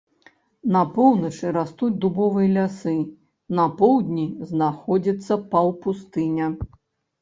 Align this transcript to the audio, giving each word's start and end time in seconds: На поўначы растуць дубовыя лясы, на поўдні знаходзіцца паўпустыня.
На 0.75 0.79
поўначы 0.95 1.51
растуць 1.57 1.91
дубовыя 2.07 2.49
лясы, 2.57 2.95
на 3.63 3.69
поўдні 3.85 4.29
знаходзіцца 4.53 5.43
паўпустыня. 5.57 6.45